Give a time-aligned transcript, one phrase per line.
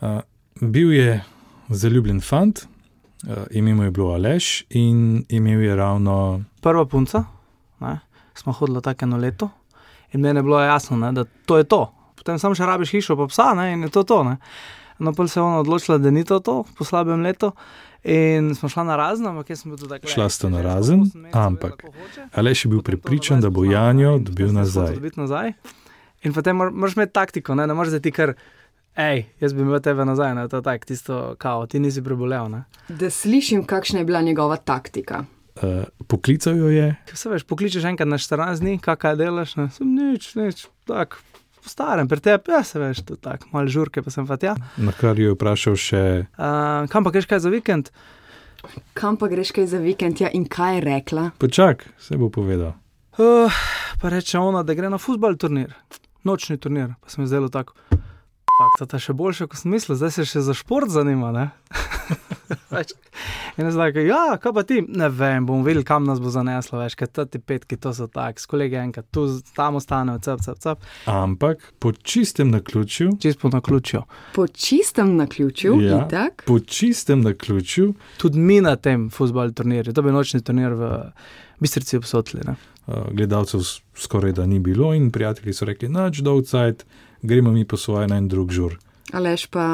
[0.00, 0.20] Uh,
[0.60, 1.24] bil je
[1.68, 2.66] zaljubljen fant,
[3.26, 6.42] uh, ime mu je bilo Aleš in imel je ravno.
[6.60, 7.24] Prva punca,
[7.80, 7.98] ne,
[8.34, 9.48] smo hodili tako eno leto
[10.12, 11.92] in meni je bilo jasno, ne, da to je to.
[12.16, 14.22] Potem samo še rabiš hišo, pa psa ne, in je to to.
[14.24, 14.36] Ne.
[14.98, 17.52] No, pa se je ona odločila, da ni to, to po slabem letu.
[18.06, 20.08] In smo šli na razen, ampak jaz sem bil tako.
[20.08, 21.04] Šla sta na razen,
[21.34, 21.82] ampak
[22.32, 25.00] Aleš je bil prepričan, da bo Janjo dobil nazaj.
[25.16, 25.52] nazaj.
[26.22, 28.36] In potem moraš imeti taktiko, ne, ne moreš zdaj ti kar.
[28.96, 32.48] Ej, jaz bi imel tebe nazaj, ne, to je tako, tisto, kao, ti nisi prebolel.
[32.48, 32.62] Ne.
[32.88, 35.24] Da slišim, kakšna je bila njegova taktika.
[35.56, 36.94] Uh, poklical jo je.
[37.12, 41.20] Se veš, pokličeš enkrat na 14 dni, kaj delaš, ne, sem nič, nič, tako,
[41.68, 44.56] starem, pri tebi, ja, se veš, to tako, malo žurke, pa sem pa tja.
[44.80, 46.02] Na kar jo je vprašal še.
[46.32, 47.92] Uh, kam pa greš kaj za vikend?
[48.96, 51.30] Kam pa greš kaj za vikend, ja, in kaj je rekla?
[51.40, 52.72] Počak, se bo povedal.
[53.20, 53.52] Uh,
[54.00, 55.76] pa reče ona, da gre na futbal turnir,
[56.24, 57.76] nočni turnir, pa sem zdaj tako.
[58.56, 61.50] Fakt, to je še boljše, kot sem mislil, zdaj se še za šport zanima.
[63.58, 64.82] In zdaj, ja, kaj pa ti?
[64.88, 68.40] Ne vem, bom videl, kam nas bo zaneslo, veš, kaj ti petki, to so tak,
[68.40, 69.26] s kolegi enkrat, tu
[69.56, 70.84] tam ostanejo, cep, cep, cep.
[71.06, 73.16] Ampak po čistem naključju.
[73.22, 74.02] Čist po naključju.
[74.34, 76.04] Po čistem naključju, Ja.
[76.06, 76.42] itak.
[76.46, 81.12] Po čistem naključju Tudi mi na tem futbal turnirju, to je bil nočni turnir v
[81.60, 82.40] Bistrici obsotli.
[82.46, 82.54] Ne?
[82.86, 83.60] uh, gledalcev
[83.94, 86.84] skoraj da ni bilo in prijatelji so rekli, noč do outside,
[87.22, 88.78] gremo mi po svoje na en drug žur.
[89.14, 89.66] Alež pa.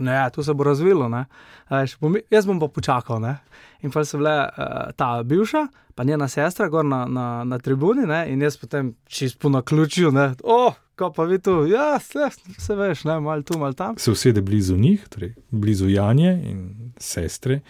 [0.00, 1.08] Ne, ja, to se bo razvilo.
[1.08, 1.24] ne.
[1.68, 3.20] A Veš, bom, jaz bom pa počakal.
[3.22, 3.36] Ne?
[3.82, 8.06] In pa so bile uh, ta bivša, pa njena sestra, gor na, na, na tribuni,
[8.06, 8.24] ne?
[8.32, 10.10] in jaz potem čist po naključju.
[10.10, 10.32] ne.
[10.42, 13.98] O, ko pa vi tu, ja, se, se veš, ne, malo tu, malo tam.
[13.98, 17.60] Se usede blizu njih, torej blizu Janje in sestre,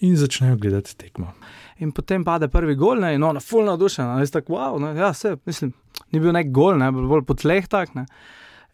[0.00, 1.32] in začnejo gledati tekmo.
[1.78, 5.12] In potem pade prvi gol, ne, in ona, fulno navdušena, jaz tako, wow, ne, ja,
[5.14, 5.72] se, mislim,
[6.12, 7.94] ni bil nek gol, ne, bolj po tleh tak.
[7.94, 8.06] Ne.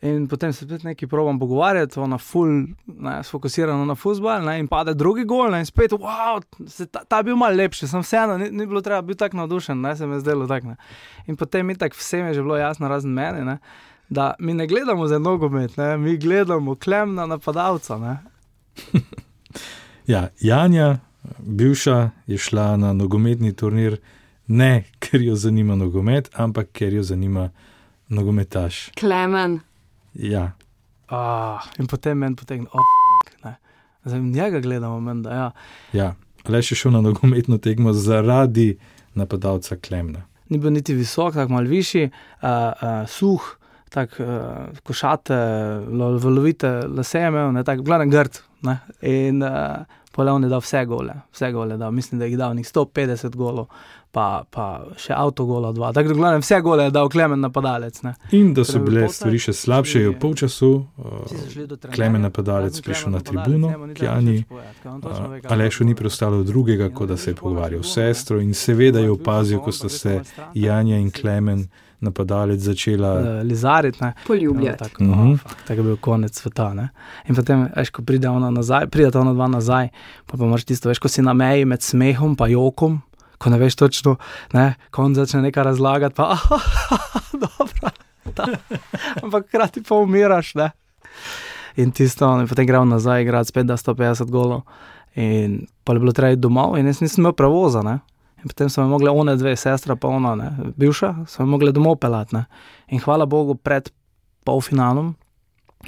[0.03, 2.49] In potem se spet nekaj probam pogovarjati, ona ful,
[2.87, 6.39] ne, sfokusirana na futbol, ne, in pade drugi gol, ne, in spet, wow,
[6.71, 9.41] se, ta, ta je bil malo lepši, sem vseeno, ni, ni bilo treba biti tako
[9.41, 10.77] navdušen, ne, se mi je zdelo tako.
[11.27, 13.59] In potem mi tako vsem je že bilo jasno, razen meni, ne,
[14.09, 17.99] da mi ne gledamo za nogomet, ne, mi gledamo klemna napadalca.
[17.99, 18.19] Ne.
[20.09, 20.99] Ja, Janja,
[21.39, 23.99] bivša, je šla na nogometni turnir
[24.49, 27.51] ne ker jo zanima nogomet, ampak ker jo zanima
[28.09, 28.91] nogometaš.
[28.97, 29.61] Klemen.
[30.19, 30.53] Ja,
[31.09, 32.89] Ah, in potem meni potegne, oh,
[33.25, 33.55] fuck, ne.
[34.05, 35.47] Zdaj njega gledamo, meni, da ja.
[35.93, 36.09] ja.
[36.49, 38.75] le še šel na nogometno tekmo zaradi
[39.17, 40.27] napadalca Klemna.
[40.49, 43.49] ni bil niti visok, tako malo višji, uh, uh, suh,
[43.93, 45.37] tako uh, košate,
[45.93, 48.41] lo, valovite lase je imel, ne, tako glavno grd.
[48.65, 49.85] Ne, in uh,
[50.19, 53.37] Poleon je dal vse gole, vse gole, dal, mislim, da je jih dal nek 150
[53.39, 53.69] golov,
[54.11, 54.65] pa, pa
[54.99, 55.93] še avtogola dva.
[55.95, 58.01] Tako da glavno vse gole je dal klemen napadalec.
[58.03, 58.17] Ne.
[58.35, 61.37] In da so Torej, bile stvari še slabše, je v polčasu uh,
[61.95, 64.35] Klemen napadalec prišel na tribuno, njemu ni k treba Jani.
[64.41, 66.01] nič povedati, ker on točno ve, kaj Alešu bo ni povedal.
[66.03, 69.89] preostalo drugega, kot da se je pogovarjal s sestro in seveda je opazil, ko sta
[69.89, 70.19] se
[70.55, 71.69] Janja in Klemen,
[72.01, 73.11] napadalec, začela.
[73.15, 74.13] eh, Lizarit, ne.
[74.27, 74.79] Poljubljati.
[74.79, 75.31] Tako, Mhm.
[75.33, 76.75] oh, fuck, tako je bil konec sveta.
[76.75, 76.89] Ne?
[77.25, 79.89] In potem, veš, ko pride ona nazaj, pride ona dva nazaj,
[80.27, 83.01] pa pa imaš tisto, veš, ko si na meji med smehom in jokom,
[83.39, 84.17] ko ne veš točno,
[84.53, 86.43] ne, ko on začne nekaj razlagati, pa ah,
[87.33, 87.91] dobro.
[88.35, 88.47] ta."
[89.23, 90.55] Ampak hkrati pa umiraš.
[90.55, 90.71] Ne?
[91.77, 94.63] In tisto, in potem gremo nazaj, igrati spet da 150 golov.
[95.15, 97.83] In pa je bilo treba iti domov, in jaz nisem imel prevoza.
[97.83, 97.99] Ne?
[98.39, 102.37] In potem smo mogli one dve, sestra pa ona, ne, bivša, smo mogli domov pelati.
[102.37, 102.45] ne.
[102.89, 103.91] In hvala Bogu, pred
[104.45, 105.15] polfinalom,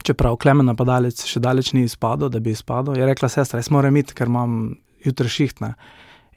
[0.02, 3.96] čeprav klemen napadalec še daleč ni izpadel, da bi izpadel, je rekla sestra, jaz moram
[3.96, 5.74] iti, ker imam jutri šihtne.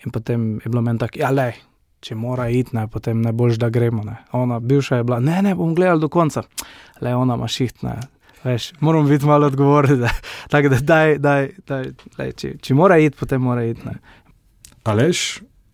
[0.05, 1.53] In potem je bilo meni tako, ja, le,
[2.03, 4.03] če mora iti, ne, potem ne boš, da gremo.
[4.03, 4.17] Ne.
[4.35, 6.43] Ona, bivša je bila, ne, ne, bom gledal do konca.
[7.01, 7.95] Le, ona ima šihtne.
[8.43, 10.03] Veš, moram biti malo odgovoren.
[10.51, 13.87] Tako da, daj, daj, daj, daj, če, če mora iti, potem mora iti.
[13.87, 13.95] Ne.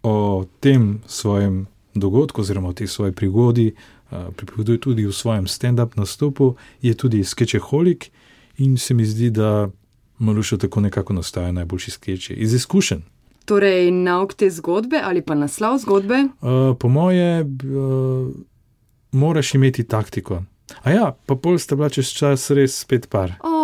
[0.04, 3.74] O tem svojem dogodku, oziroma o tej svoji prigodi,
[4.12, 8.12] uh, pripoveduje tudi v svojem stand-up nastopu, je tudi sketcheholik
[8.58, 9.70] in se mi zdi, da
[10.20, 13.00] Maluša tako nekako nastaja najboljši sketchi iz izkušenj.
[13.46, 16.28] Torej, nauk te zgodbe ali pa naslov zgodbe.
[16.42, 18.28] Uh, po moje, uh,
[19.12, 20.44] moraš imeti taktiko.
[20.84, 23.34] A ja, pa pol sta bila čez čas res spet par.
[23.44, 23.60] O,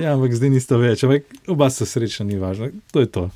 [0.00, 2.70] Ja, ampak zdaj nista več, ampak oba sta srečna, ni važno.
[2.94, 3.28] To je to.